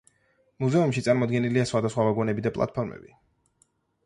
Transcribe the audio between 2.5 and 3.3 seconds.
პლატფორმები.